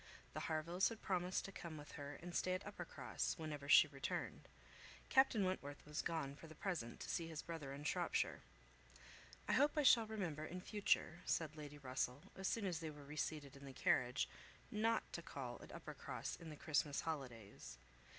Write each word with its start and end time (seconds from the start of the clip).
The 0.33 0.39
Harvilles 0.39 0.89
had 0.89 1.03
promised 1.03 1.45
to 1.45 1.51
come 1.51 1.77
with 1.77 1.91
her 1.91 2.15
and 2.23 2.33
stay 2.33 2.55
at 2.55 2.65
Uppercross, 2.65 3.37
whenever 3.37 3.69
she 3.69 3.87
returned. 3.87 4.47
Captain 5.09 5.45
Wentworth 5.45 5.85
was 5.85 6.01
gone, 6.01 6.35
for 6.35 6.47
the 6.47 6.55
present, 6.55 6.99
to 7.01 7.07
see 7.07 7.27
his 7.27 7.43
brother 7.43 7.71
in 7.71 7.83
Shropshire. 7.83 8.41
"I 9.47 9.53
hope 9.53 9.73
I 9.77 9.83
shall 9.83 10.07
remember, 10.07 10.43
in 10.43 10.59
future," 10.59 11.19
said 11.25 11.55
Lady 11.55 11.77
Russell, 11.77 12.23
as 12.35 12.47
soon 12.47 12.65
as 12.65 12.79
they 12.79 12.89
were 12.89 13.05
reseated 13.05 13.55
in 13.55 13.65
the 13.65 13.73
carriage, 13.73 14.27
"not 14.71 15.03
to 15.13 15.21
call 15.21 15.59
at 15.61 15.71
Uppercross 15.71 16.35
in 16.35 16.49
the 16.49 16.55
Christmas 16.57 17.01
holidays." 17.01 17.77